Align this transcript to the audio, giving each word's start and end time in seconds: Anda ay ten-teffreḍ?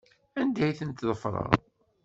Anda 0.39 0.61
ay 0.65 0.75
ten-teffreḍ? 0.79 1.51